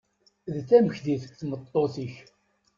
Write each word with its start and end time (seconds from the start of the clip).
D 0.53 0.55
tamekdit 0.67 1.23
tmeṭṭut-ik? 1.39 2.15